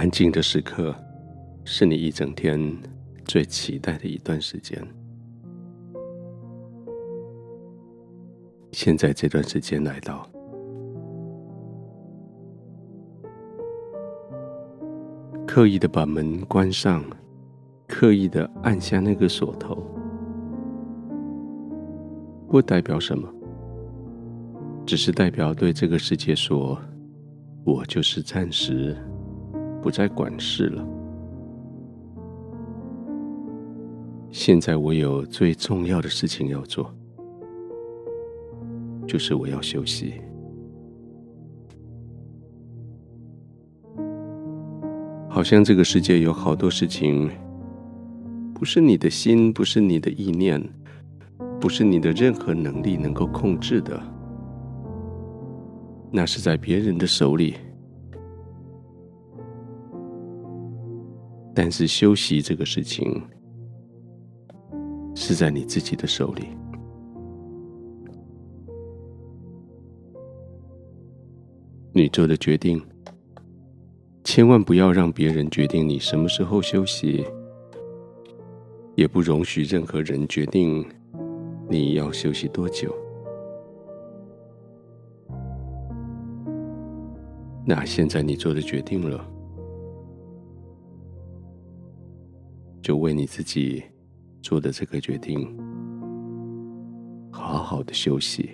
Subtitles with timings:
[0.00, 0.94] 安静的时刻，
[1.62, 2.58] 是你一整天
[3.26, 4.82] 最期待的一段时间。
[8.72, 10.26] 现在这段时间来到，
[15.46, 17.04] 刻意的把门关上，
[17.86, 19.84] 刻意的按下那个锁头，
[22.48, 23.28] 不代表什么，
[24.86, 26.80] 只是代表对这个世界说
[27.66, 28.96] ：“我就是暂时
[29.82, 30.86] 不再管事了。
[34.30, 36.92] 现在我有最重要的事情要做。”
[39.08, 40.14] 就是我要休息，
[45.28, 47.28] 好像这个世界有好多事情，
[48.54, 50.62] 不是你的心，不是你的意念，
[51.60, 54.00] 不是你的任何能力能够控制的，
[56.12, 57.56] 那是在别人的手里。
[61.62, 63.22] 但是休息这个事情，
[65.14, 66.44] 是在你自己的手里。
[71.92, 72.82] 你做的决定，
[74.24, 77.26] 千万不要让别人决定你什么时候休息，
[78.94, 80.82] 也不容许任何人决定
[81.68, 82.90] 你要休息多久。
[87.66, 89.22] 那现在你做的决定了，
[92.82, 93.82] 就为你自己
[94.42, 95.46] 做的这个决定，
[97.30, 98.50] 好好的休息。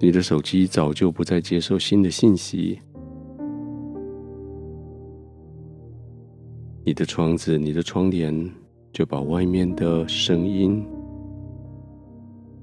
[0.00, 2.80] 你的手机早就不再接受新的信息，
[6.84, 8.50] 你的窗子、你的窗帘
[8.92, 10.84] 就把外面的声音、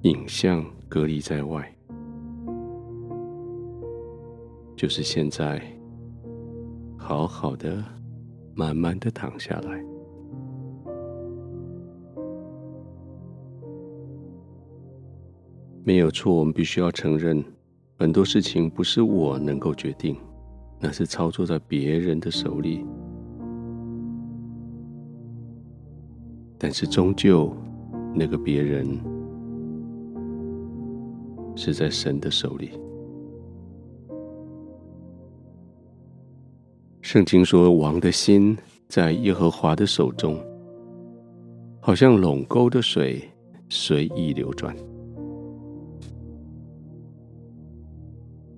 [0.02, 1.74] 影像隔离在外。
[4.80, 5.62] 就是现在，
[6.98, 7.84] 好好的、
[8.56, 9.84] 慢慢的躺下来。
[15.84, 17.44] 没有错，我们必须要承认，
[17.98, 20.16] 很多事情不是我能够决定，
[20.80, 22.86] 那是操作在别人的手里。
[26.58, 27.54] 但是终究，
[28.16, 28.98] 那个别人
[31.54, 32.80] 是在神的手里。
[37.12, 38.56] 圣经说，王的心
[38.88, 40.40] 在耶和华的手中，
[41.80, 43.28] 好像垄沟的水，
[43.68, 44.76] 随意流转。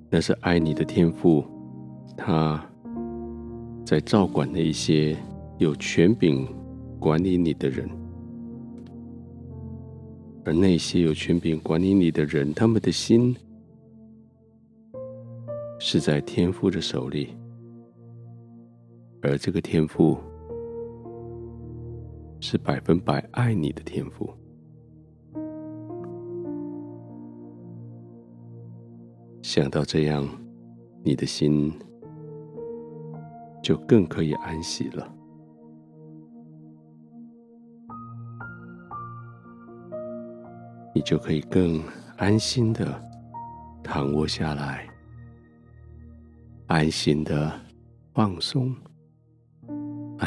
[0.09, 1.45] 那是爱你的天父，
[2.17, 2.61] 他
[3.85, 5.15] 在照管那些
[5.57, 6.45] 有权柄
[6.99, 7.89] 管理你的人，
[10.43, 13.33] 而那些有权柄管理你的人，他们的心
[15.79, 17.29] 是在天父的手里，
[19.23, 20.17] 而这个天赋
[22.39, 24.33] 是百分百爱你的天赋。
[29.41, 30.27] 想到这样，
[31.03, 31.71] 你的心
[33.61, 35.13] 就更可以安息了。
[40.93, 41.81] 你就可以更
[42.17, 43.01] 安心的
[43.83, 44.87] 躺卧下来，
[46.67, 47.51] 安心的
[48.13, 48.75] 放松，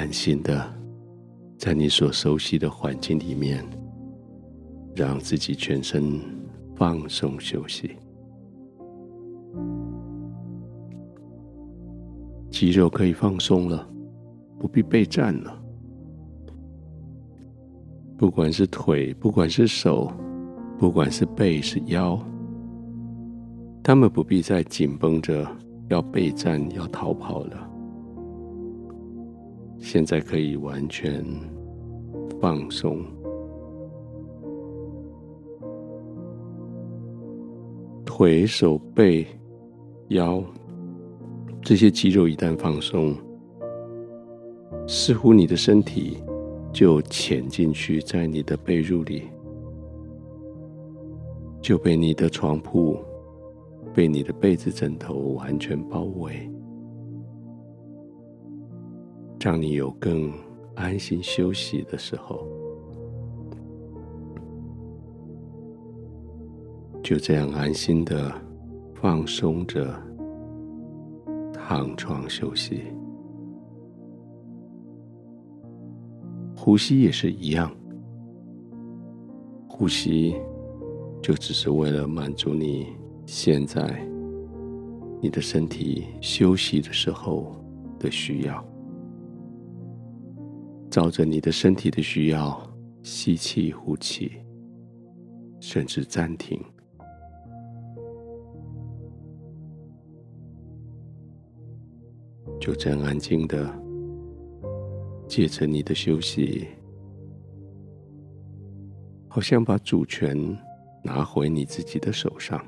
[0.04, 0.70] 安心的
[1.56, 3.64] 在你所熟悉的环境里面，
[4.94, 6.20] 让自己全身
[6.76, 7.96] 放松休息。
[12.50, 13.88] 肌肉可以放松了，
[14.58, 15.58] 不必备战了。
[18.18, 20.12] 不管是腿，不管是手，
[20.78, 22.22] 不管是背是腰，
[23.82, 25.50] 他们不必再紧绷着
[25.88, 27.70] 要备战、要逃跑了。
[29.86, 31.22] 现在可以完全
[32.40, 33.04] 放松，
[38.02, 39.26] 腿、手、背、
[40.08, 40.42] 腰。
[41.62, 43.14] 这些肌肉一旦放松，
[44.88, 46.16] 似乎你的身体
[46.72, 49.24] 就潜进去，在你的被褥里，
[51.60, 52.96] 就被你的床铺、
[53.92, 56.50] 被你的被子、枕头完全包围，
[59.44, 60.32] 让你有更
[60.74, 62.48] 安心休息的时候。
[67.02, 68.32] 就这样安心的
[68.94, 69.94] 放松着。
[71.52, 72.82] 躺床休息，
[76.56, 77.70] 呼吸也是一样。
[79.68, 80.34] 呼吸
[81.22, 82.86] 就只是为了满足你
[83.26, 84.06] 现在
[85.20, 87.54] 你的身体休息的时候
[87.98, 88.62] 的需要，
[90.94, 94.30] 照着你的身体的需要吸气、呼气，
[95.58, 96.64] 甚至暂停，
[102.60, 103.68] 就这样安静的
[105.26, 106.64] 借着你的休息，
[109.26, 110.36] 好像把主权
[111.02, 112.64] 拿回你自己的手上。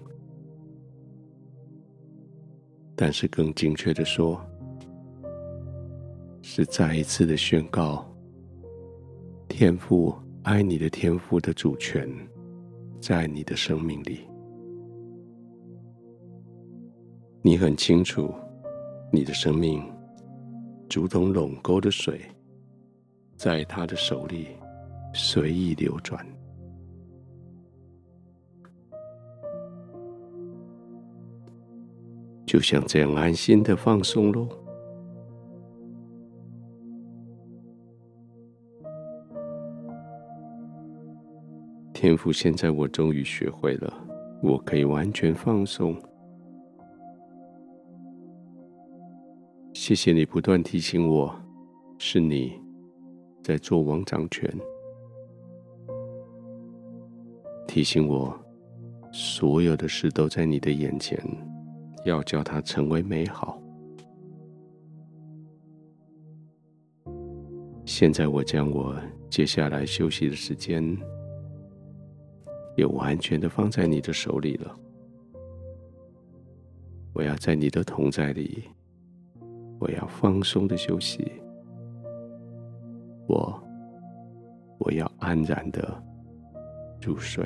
[2.97, 4.45] 但是更精确的说，
[6.43, 8.05] 是再一次的宣告，
[9.59, 12.07] 天父爱你的天父的主权
[13.01, 14.21] 在你的生命里。
[17.41, 18.35] 你很清楚，
[19.11, 19.83] 你的生命
[20.95, 22.21] 如同垄沟的水，
[23.35, 24.49] 在他的手里
[25.15, 26.23] 随意流转。
[32.45, 34.66] 就像这样安心的放松喽。
[42.07, 43.93] 天父，现在我终于学会了，
[44.41, 45.93] 我可以完全放松。
[49.75, 51.35] 谢谢你不断提醒我，
[51.99, 52.53] 是你
[53.43, 54.49] 在做王掌权，
[57.67, 58.33] 提醒我
[59.11, 61.21] 所有的事都在你的眼前。
[62.05, 63.61] 要叫它成为美好。
[67.85, 68.95] 现在我将我
[69.29, 70.97] 接下来休息的时间，
[72.77, 74.79] 也完全的放在你的手里了。
[77.13, 78.63] 我要在你的同在里，
[79.79, 81.33] 我要放松的休息。
[83.27, 83.61] 我，
[84.79, 86.03] 我要安然的
[87.01, 87.45] 入睡。